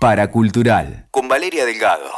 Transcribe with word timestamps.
Paracultural 0.00 1.08
con 1.10 1.28
Valeria 1.28 1.66
Delgado. 1.66 2.08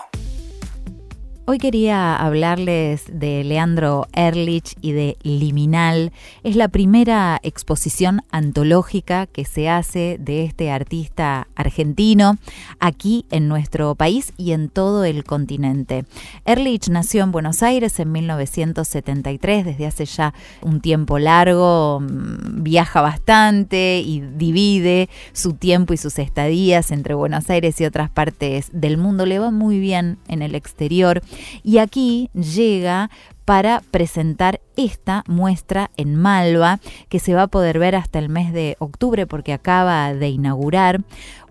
Hoy 1.45 1.59
quería 1.59 2.15
hablarles 2.15 3.07
de 3.13 3.43
Leandro 3.43 4.07
Ehrlich 4.13 4.77
y 4.81 4.93
de 4.93 5.17
Liminal. 5.25 6.13
Es 6.45 6.55
la 6.55 6.69
primera 6.69 7.41
exposición 7.43 8.23
antológica 8.31 9.27
que 9.27 9.45
se 9.45 9.69
hace 9.69 10.19
de 10.21 10.45
este 10.45 10.71
artista 10.71 11.49
argentino 11.57 12.39
aquí 12.79 13.27
en 13.33 13.49
nuestro 13.49 13.97
país 13.97 14.33
y 14.37 14.53
en 14.53 14.69
todo 14.69 15.05
el 15.05 15.25
continente. 15.25 16.05
Ehrlich 16.45 16.89
nació 16.91 17.25
en 17.25 17.33
Buenos 17.33 17.65
Aires 17.65 17.99
en 17.99 18.13
1973, 18.13 19.65
desde 19.65 19.87
hace 19.87 20.05
ya 20.05 20.35
un 20.61 20.81
tiempo 20.81 21.19
largo, 21.19 21.99
mm, 21.99 22.63
viaja 22.63 23.01
bastante 23.01 23.99
y 23.99 24.21
divide 24.21 25.09
su 25.33 25.55
tiempo 25.55 25.93
y 25.93 25.97
sus 25.97 26.21
estadías 26.21 26.93
entre 26.93 27.15
Buenos 27.15 27.51
Aires 27.51 27.81
y 27.81 27.85
otras 27.85 28.11
partes 28.11 28.71
del 28.73 28.97
mundo. 28.97 29.27
Le 29.27 29.41
va 29.41 29.51
muy 29.51 29.81
bien 29.81 30.19
en 30.29 30.43
el 30.43 30.55
exterior 30.55 31.21
y 31.63 31.79
aquí 31.79 32.31
llega 32.35 33.11
para 33.45 33.83
presentar 33.91 34.61
esta 34.77 35.25
muestra 35.27 35.91
en 35.97 36.15
Malva, 36.15 36.79
que 37.09 37.19
se 37.19 37.35
va 37.35 37.43
a 37.43 37.49
poder 37.49 37.79
ver 37.79 37.97
hasta 37.97 38.19
el 38.19 38.29
mes 38.29 38.53
de 38.53 38.77
octubre 38.79 39.27
porque 39.27 39.53
acaba 39.53 40.15
de 40.15 40.29
inaugurar. 40.29 41.03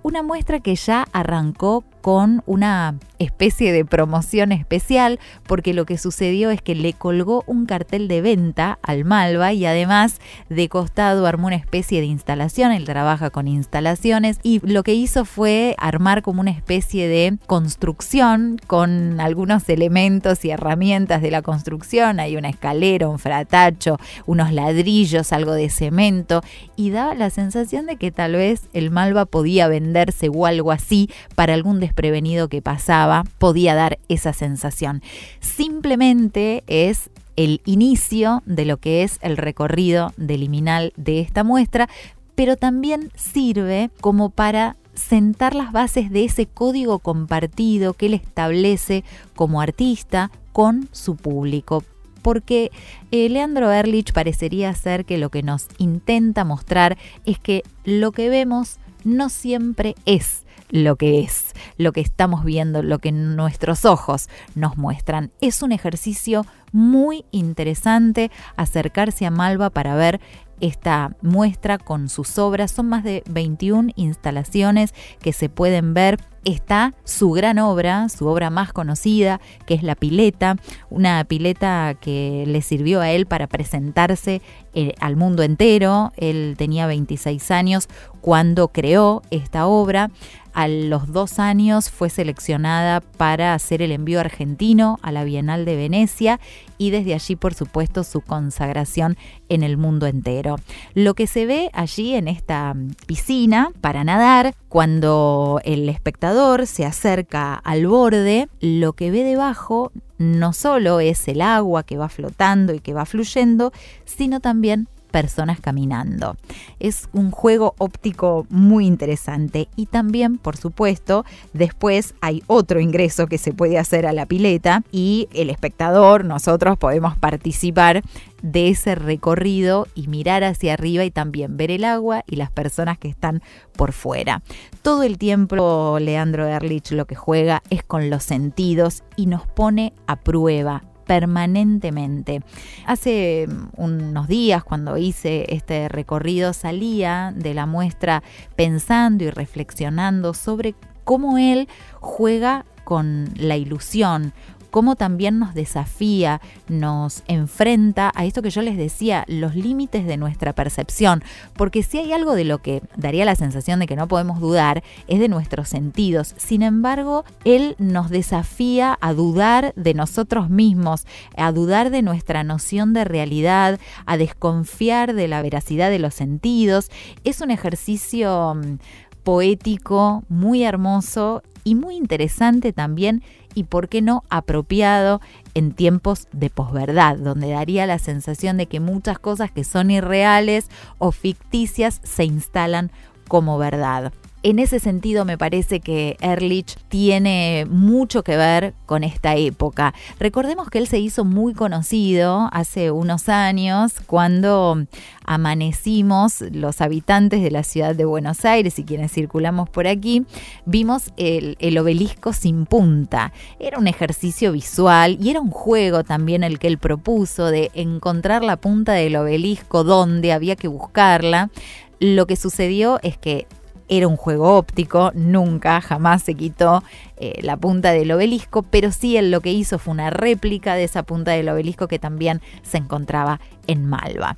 Una 0.03 0.23
muestra 0.23 0.61
que 0.61 0.75
ya 0.75 1.05
arrancó 1.11 1.83
con 2.01 2.43
una 2.45 2.95
especie 3.19 3.71
de 3.71 3.85
promoción 3.85 4.51
especial, 4.51 5.19
porque 5.47 5.73
lo 5.73 5.85
que 5.85 5.97
sucedió 5.97 6.49
es 6.49 6.61
que 6.61 6.75
le 6.75 6.93
colgó 6.93 7.43
un 7.45 7.65
cartel 7.65 8.07
de 8.07 8.21
venta 8.21 8.79
al 8.81 9.05
Malva 9.05 9.53
y 9.53 9.65
además 9.65 10.19
de 10.49 10.67
costado 10.69 11.25
armó 11.27 11.47
una 11.47 11.55
especie 11.55 12.01
de 12.01 12.07
instalación, 12.07 12.71
él 12.71 12.85
trabaja 12.85 13.29
con 13.29 13.47
instalaciones 13.47 14.39
y 14.43 14.59
lo 14.67 14.83
que 14.83 14.95
hizo 14.95 15.25
fue 15.25 15.75
armar 15.77 16.21
como 16.21 16.41
una 16.41 16.51
especie 16.51 17.07
de 17.07 17.37
construcción 17.45 18.59
con 18.67 19.19
algunos 19.19 19.69
elementos 19.69 20.43
y 20.45 20.49
herramientas 20.49 21.21
de 21.21 21.31
la 21.31 21.41
construcción, 21.41 22.19
hay 22.19 22.37
una 22.37 22.49
escalera, 22.49 23.07
un 23.07 23.19
fratacho, 23.19 23.97
unos 24.25 24.51
ladrillos, 24.51 25.31
algo 25.31 25.53
de 25.53 25.69
cemento 25.69 26.41
y 26.75 26.89
da 26.89 27.13
la 27.13 27.29
sensación 27.29 27.85
de 27.85 27.97
que 27.97 28.11
tal 28.11 28.33
vez 28.33 28.69
el 28.73 28.89
Malva 28.91 29.25
podía 29.25 29.67
venderse 29.67 30.29
o 30.33 30.45
algo 30.45 30.71
así 30.71 31.09
para 31.35 31.53
algún 31.53 31.79
desprevenido 31.91 32.47
que 32.47 32.61
pasaba, 32.61 33.25
podía 33.37 33.75
dar 33.75 33.99
esa 34.07 34.31
sensación. 34.31 35.01
Simplemente 35.41 36.63
es 36.67 37.09
el 37.35 37.61
inicio 37.65 38.43
de 38.45 38.63
lo 38.63 38.77
que 38.77 39.03
es 39.03 39.19
el 39.21 39.35
recorrido 39.35 40.13
del 40.15 40.41
liminal 40.41 40.93
de 40.95 41.19
esta 41.19 41.43
muestra, 41.43 41.89
pero 42.33 42.55
también 42.55 43.11
sirve 43.15 43.89
como 43.99 44.29
para 44.29 44.77
sentar 44.93 45.53
las 45.53 45.73
bases 45.73 46.11
de 46.11 46.23
ese 46.23 46.45
código 46.45 46.99
compartido 46.99 47.93
que 47.93 48.05
él 48.05 48.13
establece 48.13 49.03
como 49.35 49.59
artista 49.59 50.31
con 50.53 50.87
su 50.93 51.17
público. 51.17 51.83
Porque 52.21 52.71
eh, 53.11 53.27
Leandro 53.27 53.71
Ehrlich 53.71 54.13
parecería 54.13 54.73
ser 54.75 55.03
que 55.05 55.17
lo 55.17 55.29
que 55.29 55.43
nos 55.43 55.67
intenta 55.77 56.45
mostrar 56.45 56.97
es 57.25 57.37
que 57.39 57.63
lo 57.83 58.11
que 58.11 58.29
vemos 58.29 58.77
no 59.03 59.29
siempre 59.29 59.95
es 60.05 60.45
lo 60.71 60.95
que 60.95 61.19
es, 61.19 61.53
lo 61.77 61.91
que 61.91 62.01
estamos 62.01 62.43
viendo, 62.43 62.81
lo 62.81 62.99
que 62.99 63.11
nuestros 63.11 63.85
ojos 63.85 64.29
nos 64.55 64.77
muestran. 64.77 65.31
Es 65.41 65.61
un 65.61 65.71
ejercicio 65.71 66.45
muy 66.71 67.25
interesante 67.31 68.31
acercarse 68.55 69.25
a 69.25 69.31
Malva 69.31 69.69
para 69.69 69.95
ver 69.95 70.19
esta 70.61 71.15
muestra 71.21 71.77
con 71.77 72.07
sus 72.07 72.37
obras. 72.37 72.71
Son 72.71 72.87
más 72.87 73.03
de 73.03 73.23
21 73.29 73.91
instalaciones 73.95 74.93
que 75.21 75.33
se 75.33 75.49
pueden 75.49 75.93
ver. 75.93 76.17
Está 76.43 76.95
su 77.03 77.31
gran 77.31 77.59
obra, 77.59 78.09
su 78.09 78.25
obra 78.25 78.49
más 78.49 78.73
conocida, 78.73 79.39
que 79.67 79.75
es 79.75 79.83
La 79.83 79.95
Pileta, 79.95 80.55
una 80.89 81.23
pileta 81.23 81.95
que 81.99 82.45
le 82.47 82.63
sirvió 82.63 82.99
a 83.01 83.11
él 83.11 83.27
para 83.27 83.45
presentarse 83.45 84.41
eh, 84.73 84.93
al 84.99 85.17
mundo 85.17 85.43
entero. 85.43 86.13
Él 86.17 86.55
tenía 86.57 86.87
26 86.87 87.51
años 87.51 87.89
cuando 88.21 88.69
creó 88.69 89.21
esta 89.29 89.67
obra. 89.67 90.09
A 90.53 90.67
los 90.67 91.13
dos 91.13 91.39
años 91.39 91.89
fue 91.89 92.09
seleccionada 92.09 92.99
para 92.99 93.53
hacer 93.53 93.81
el 93.81 93.91
envío 93.91 94.19
argentino 94.19 94.99
a 95.01 95.11
la 95.13 95.23
Bienal 95.23 95.63
de 95.63 95.77
Venecia 95.77 96.41
y 96.77 96.89
desde 96.89 97.13
allí, 97.13 97.37
por 97.37 97.53
supuesto, 97.53 98.03
su 98.03 98.19
consagración 98.19 99.17
en 99.47 99.63
el 99.63 99.77
mundo 99.77 100.07
entero. 100.07 100.57
Lo 100.93 101.13
que 101.13 101.25
se 101.25 101.45
ve 101.45 101.69
allí 101.73 102.15
en 102.15 102.27
esta 102.27 102.75
piscina 103.05 103.71
para 103.79 104.03
nadar, 104.03 104.53
cuando 104.67 105.61
el 105.63 105.87
espectador 105.87 106.30
se 106.65 106.85
acerca 106.85 107.55
al 107.55 107.87
borde, 107.87 108.47
lo 108.59 108.93
que 108.93 109.11
ve 109.11 109.23
debajo 109.23 109.91
no 110.17 110.53
solo 110.53 110.99
es 110.99 111.27
el 111.27 111.41
agua 111.41 111.83
que 111.83 111.97
va 111.97 112.09
flotando 112.09 112.73
y 112.73 112.79
que 112.79 112.93
va 112.93 113.05
fluyendo, 113.05 113.71
sino 114.05 114.39
también 114.39 114.87
personas 115.11 115.59
caminando. 115.59 116.35
Es 116.79 117.09
un 117.13 117.31
juego 117.31 117.75
óptico 117.77 118.47
muy 118.49 118.87
interesante 118.87 119.67
y 119.75 119.85
también, 119.85 120.37
por 120.37 120.57
supuesto, 120.57 121.25
después 121.53 122.15
hay 122.21 122.43
otro 122.47 122.79
ingreso 122.79 123.27
que 123.27 123.37
se 123.37 123.53
puede 123.53 123.77
hacer 123.77 124.07
a 124.07 124.13
la 124.13 124.25
pileta 124.25 124.83
y 124.91 125.27
el 125.33 125.49
espectador, 125.49 126.25
nosotros 126.25 126.77
podemos 126.77 127.17
participar 127.17 128.01
de 128.41 128.69
ese 128.69 128.95
recorrido 128.95 129.87
y 129.93 130.07
mirar 130.07 130.43
hacia 130.43 130.73
arriba 130.73 131.03
y 131.05 131.11
también 131.11 131.57
ver 131.57 131.71
el 131.71 131.83
agua 131.83 132.23
y 132.27 132.37
las 132.37 132.51
personas 132.51 132.97
que 132.97 133.07
están 133.07 133.41
por 133.75 133.91
fuera. 133.91 134.41
Todo 134.81 135.03
el 135.03 135.17
tiempo 135.17 135.97
Leandro 135.99 136.47
Erlich 136.47 136.91
lo 136.91 137.05
que 137.05 137.15
juega 137.15 137.61
es 137.69 137.83
con 137.83 138.09
los 138.09 138.23
sentidos 138.23 139.03
y 139.15 139.27
nos 139.27 139.45
pone 139.45 139.93
a 140.07 140.15
prueba 140.15 140.83
permanentemente. 141.05 142.41
Hace 142.85 143.47
mm, 143.47 143.81
unos 143.81 144.27
días, 144.27 144.63
cuando 144.63 144.97
hice 144.97 145.45
este 145.53 145.89
recorrido, 145.89 146.53
salía 146.53 147.33
de 147.35 147.53
la 147.53 147.65
muestra 147.65 148.23
pensando 148.55 149.23
y 149.23 149.29
reflexionando 149.29 150.33
sobre 150.33 150.75
cómo 151.03 151.37
él 151.37 151.67
juega 151.99 152.65
con 152.83 153.29
la 153.35 153.57
ilusión, 153.57 154.33
cómo 154.71 154.95
también 154.95 155.37
nos 155.37 155.53
desafía, 155.53 156.41
nos 156.67 157.23
enfrenta 157.27 158.11
a 158.15 158.25
esto 158.25 158.41
que 158.41 158.49
yo 158.49 158.61
les 158.61 158.77
decía, 158.77 159.25
los 159.27 159.55
límites 159.55 160.05
de 160.07 160.17
nuestra 160.17 160.53
percepción. 160.53 161.23
Porque 161.55 161.83
si 161.83 161.99
hay 161.99 162.13
algo 162.13 162.33
de 162.33 162.45
lo 162.45 162.59
que 162.59 162.81
daría 162.95 163.25
la 163.25 163.35
sensación 163.35 163.79
de 163.79 163.87
que 163.87 163.95
no 163.95 164.07
podemos 164.07 164.39
dudar, 164.39 164.83
es 165.07 165.19
de 165.19 165.27
nuestros 165.27 165.69
sentidos. 165.69 166.33
Sin 166.37 166.63
embargo, 166.63 167.25
Él 167.43 167.75
nos 167.77 168.09
desafía 168.09 168.97
a 169.01 169.13
dudar 169.13 169.73
de 169.75 169.93
nosotros 169.93 170.49
mismos, 170.49 171.05
a 171.35 171.51
dudar 171.51 171.91
de 171.91 172.01
nuestra 172.01 172.43
noción 172.43 172.93
de 172.93 173.03
realidad, 173.03 173.79
a 174.05 174.17
desconfiar 174.17 175.13
de 175.13 175.27
la 175.27 175.41
veracidad 175.41 175.89
de 175.89 175.99
los 175.99 176.13
sentidos. 176.13 176.89
Es 177.23 177.41
un 177.41 177.51
ejercicio 177.51 178.55
mm, 178.55 178.77
poético, 179.23 180.23
muy 180.29 180.63
hermoso 180.63 181.43
y 181.63 181.75
muy 181.75 181.95
interesante 181.95 182.73
también 182.73 183.23
y, 183.53 183.65
por 183.65 183.89
qué 183.89 184.01
no, 184.01 184.23
apropiado 184.29 185.21
en 185.53 185.73
tiempos 185.73 186.27
de 186.31 186.49
posverdad, 186.49 187.17
donde 187.17 187.49
daría 187.49 187.85
la 187.85 187.99
sensación 187.99 188.57
de 188.57 188.67
que 188.67 188.79
muchas 188.79 189.19
cosas 189.19 189.51
que 189.51 189.63
son 189.63 189.91
irreales 189.91 190.69
o 190.97 191.11
ficticias 191.11 191.99
se 192.03 192.23
instalan 192.23 192.91
como 193.27 193.57
verdad. 193.57 194.13
En 194.43 194.57
ese 194.57 194.79
sentido 194.79 195.23
me 195.23 195.37
parece 195.37 195.81
que 195.81 196.17
Ehrlich 196.19 196.75
tiene 196.89 197.67
mucho 197.69 198.23
que 198.23 198.37
ver 198.37 198.73
con 198.87 199.03
esta 199.03 199.35
época. 199.35 199.93
Recordemos 200.19 200.67
que 200.71 200.79
él 200.79 200.87
se 200.87 200.97
hizo 200.97 201.23
muy 201.25 201.53
conocido 201.53 202.49
hace 202.51 202.89
unos 202.89 203.29
años 203.29 203.93
cuando 204.07 204.83
amanecimos 205.23 206.41
los 206.53 206.81
habitantes 206.81 207.43
de 207.43 207.51
la 207.51 207.61
ciudad 207.61 207.93
de 207.93 208.05
Buenos 208.05 208.43
Aires 208.43 208.79
y 208.79 208.83
quienes 208.83 209.11
circulamos 209.11 209.69
por 209.69 209.85
aquí, 209.85 210.25
vimos 210.65 211.13
el, 211.17 211.55
el 211.59 211.77
obelisco 211.77 212.33
sin 212.33 212.65
punta. 212.65 213.33
Era 213.59 213.77
un 213.77 213.87
ejercicio 213.87 214.53
visual 214.53 215.19
y 215.21 215.29
era 215.29 215.39
un 215.39 215.51
juego 215.51 216.03
también 216.03 216.43
el 216.43 216.57
que 216.57 216.65
él 216.65 216.79
propuso 216.79 217.45
de 217.45 217.69
encontrar 217.75 218.43
la 218.43 218.57
punta 218.57 218.93
del 218.93 219.17
obelisco 219.17 219.83
donde 219.83 220.33
había 220.33 220.55
que 220.55 220.67
buscarla. 220.67 221.51
Lo 221.99 222.25
que 222.25 222.35
sucedió 222.35 222.99
es 223.03 223.19
que 223.19 223.45
era 223.91 224.07
un 224.07 224.15
juego 224.15 224.55
óptico, 224.55 225.11
nunca, 225.13 225.81
jamás 225.81 226.23
se 226.23 226.35
quitó 226.35 226.81
eh, 227.17 227.41
la 227.41 227.57
punta 227.57 227.91
del 227.91 228.09
obelisco, 228.13 228.63
pero 228.63 228.89
sí 228.89 229.17
él 229.17 229.31
lo 229.31 229.41
que 229.41 229.51
hizo 229.51 229.79
fue 229.79 229.91
una 229.93 230.09
réplica 230.09 230.75
de 230.75 230.85
esa 230.85 231.03
punta 231.03 231.31
del 231.31 231.49
obelisco 231.49 231.89
que 231.89 231.99
también 231.99 232.41
se 232.63 232.77
encontraba 232.77 233.41
en 233.67 233.85
Malva. 233.85 234.37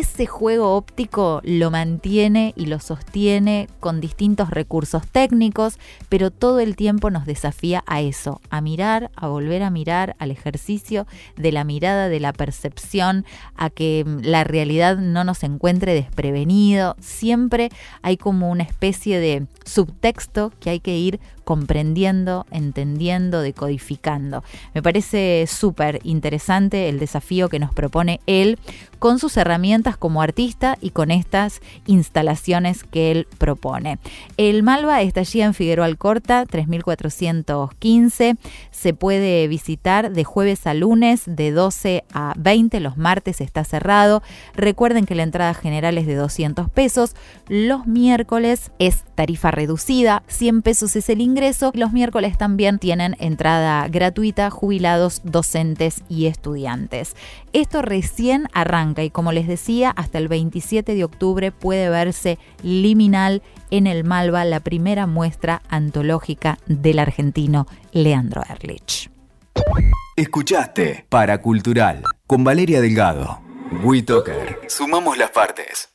Ese 0.00 0.26
juego 0.26 0.74
óptico 0.74 1.40
lo 1.44 1.70
mantiene 1.70 2.52
y 2.56 2.66
lo 2.66 2.80
sostiene 2.80 3.68
con 3.78 4.00
distintos 4.00 4.50
recursos 4.50 5.06
técnicos, 5.06 5.78
pero 6.08 6.32
todo 6.32 6.58
el 6.58 6.74
tiempo 6.74 7.10
nos 7.10 7.26
desafía 7.26 7.84
a 7.86 8.00
eso, 8.00 8.40
a 8.50 8.60
mirar, 8.60 9.12
a 9.14 9.28
volver 9.28 9.62
a 9.62 9.70
mirar, 9.70 10.16
al 10.18 10.32
ejercicio 10.32 11.06
de 11.36 11.52
la 11.52 11.62
mirada, 11.62 12.08
de 12.08 12.18
la 12.18 12.32
percepción, 12.32 13.24
a 13.54 13.70
que 13.70 14.04
la 14.22 14.42
realidad 14.42 14.96
no 14.96 15.22
nos 15.22 15.44
encuentre 15.44 15.94
desprevenido. 15.94 16.96
Siempre 16.98 17.70
hay 18.02 18.16
como 18.16 18.50
una 18.50 18.64
especie 18.64 19.20
de 19.20 19.46
subtexto 19.64 20.52
que 20.58 20.70
hay 20.70 20.80
que 20.80 20.98
ir 20.98 21.20
comprendiendo, 21.44 22.46
entendiendo, 22.50 23.40
decodificando. 23.40 24.42
Me 24.74 24.82
parece 24.82 25.46
súper 25.46 26.00
interesante 26.04 26.88
el 26.88 26.98
desafío 26.98 27.48
que 27.48 27.58
nos 27.58 27.72
propone 27.72 28.20
él 28.26 28.58
con 28.98 29.18
sus 29.18 29.36
herramientas 29.36 29.98
como 29.98 30.22
artista 30.22 30.78
y 30.80 30.90
con 30.90 31.10
estas 31.10 31.60
instalaciones 31.86 32.84
que 32.84 33.10
él 33.10 33.28
propone. 33.36 33.98
El 34.38 34.62
Malva 34.62 35.02
está 35.02 35.20
allí 35.20 35.42
en 35.42 35.52
Figueroa 35.52 35.84
Alcorta, 35.84 36.46
3415. 36.46 38.36
Se 38.70 38.94
puede 38.94 39.46
visitar 39.46 40.10
de 40.10 40.24
jueves 40.24 40.66
a 40.66 40.72
lunes 40.72 41.24
de 41.26 41.50
12 41.50 42.04
a 42.14 42.32
20. 42.38 42.80
Los 42.80 42.96
martes 42.96 43.42
está 43.42 43.64
cerrado. 43.64 44.22
Recuerden 44.54 45.04
que 45.04 45.14
la 45.14 45.22
entrada 45.22 45.52
general 45.52 45.98
es 45.98 46.06
de 46.06 46.14
200 46.14 46.70
pesos. 46.70 47.14
Los 47.48 47.86
miércoles 47.86 48.70
es 48.78 49.04
tarifa 49.14 49.50
reducida, 49.50 50.22
100 50.28 50.62
pesos 50.62 50.96
es 50.96 51.08
el 51.08 51.20
ingreso. 51.34 51.72
Los 51.74 51.92
miércoles 51.92 52.38
también 52.38 52.78
tienen 52.78 53.16
entrada 53.18 53.88
gratuita 53.88 54.50
jubilados, 54.50 55.20
docentes 55.24 56.02
y 56.08 56.26
estudiantes. 56.26 57.16
Esto 57.52 57.82
recién 57.82 58.46
arranca 58.52 59.02
y 59.02 59.10
como 59.10 59.32
les 59.32 59.48
decía, 59.48 59.90
hasta 59.90 60.18
el 60.18 60.28
27 60.28 60.94
de 60.94 61.02
octubre 61.02 61.50
puede 61.50 61.88
verse 61.90 62.38
Liminal 62.62 63.42
en 63.70 63.88
el 63.88 64.04
Malva, 64.04 64.44
la 64.44 64.60
primera 64.60 65.08
muestra 65.08 65.62
antológica 65.68 66.58
del 66.66 67.00
argentino 67.00 67.66
Leandro 67.92 68.42
Erlich. 68.48 69.10
Escuchaste 70.16 71.06
Paracultural 71.08 72.04
con 72.28 72.44
Valeria 72.44 72.80
Delgado. 72.80 73.40
WeToker. 73.82 74.60
Sumamos 74.68 75.18
las 75.18 75.30
partes. 75.30 75.93